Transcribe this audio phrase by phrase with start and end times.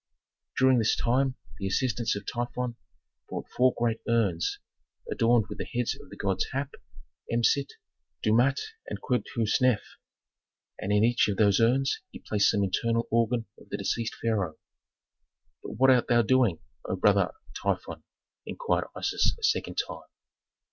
[0.57, 2.75] During this time the assistants of Typhon
[3.29, 4.57] brought four great urns
[5.11, 6.73] adorned with the heads of the gods Hape,
[7.31, 7.67] Emset,
[8.23, 9.79] Duamut and Quebhsneuf,
[10.79, 14.55] and in each of those urns he placed some internal organ of the deceased pharaoh.
[15.61, 18.01] "But what art thou doing, O brother Typhon?"
[18.43, 20.07] inquired Isis a second time.